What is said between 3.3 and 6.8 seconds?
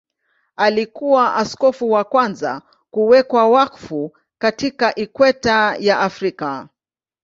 wakfu katika Ikweta ya Afrika.